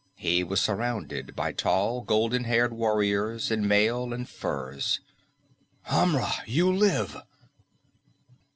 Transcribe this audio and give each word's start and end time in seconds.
He 0.15 0.43
was 0.43 0.59
surrounded 0.59 1.35
by 1.35 1.51
tall 1.51 2.01
golden 2.01 2.45
haired 2.45 2.73
warriors 2.73 3.51
in 3.51 3.67
mail 3.67 4.13
and 4.15 4.27
furs. 4.27 4.99
"Amra! 5.87 6.31
You 6.47 6.75
live!" 6.75 7.17